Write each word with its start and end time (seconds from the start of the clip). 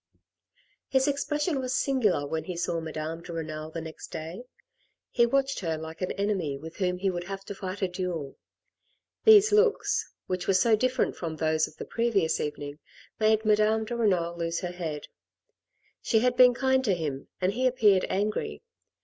His 0.89 1.07
expression 1.07 1.59
was 1.59 1.75
singular 1.75 2.25
when 2.25 2.45
he 2.45 2.57
saw 2.57 2.79
Madame 2.81 3.21
de 3.21 3.31
Renal 3.33 3.69
the 3.69 3.81
next 3.81 4.07
day; 4.07 4.45
he 5.11 5.27
watched 5.27 5.59
her 5.59 5.77
like 5.77 6.01
an 6.01 6.11
enemy 6.13 6.57
with 6.57 6.77
whom 6.77 6.97
he 6.97 7.11
would 7.11 7.25
have 7.25 7.45
to 7.45 7.53
fight 7.53 7.83
a 7.83 7.87
duel. 7.87 8.35
These 9.25 9.51
looks, 9.51 10.11
which 10.25 10.47
were 10.47 10.55
so 10.55 10.75
different 10.75 11.15
from 11.15 11.35
those 11.35 11.67
of 11.67 11.77
the 11.77 11.85
previous 11.85 12.39
evening, 12.39 12.79
made 13.19 13.45
Madame 13.45 13.85
de 13.85 13.95
Renal 13.95 14.35
lose 14.35 14.61
her 14.61 14.71
head; 14.71 15.07
she 16.01 16.21
had 16.21 16.35
been 16.35 16.55
kind 16.55 16.83
to 16.83 16.95
him 16.95 17.27
and 17.39 17.53
he 17.53 17.67
appeared 17.67 18.07
angry. 18.09 18.63